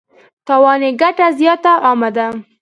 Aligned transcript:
تاوان 0.47 0.79
یې 0.85 0.91
ګټه 1.01 1.27
زیاته 1.39 1.71
او 1.77 1.81
عامه 1.89 2.09
ده. 2.15 2.27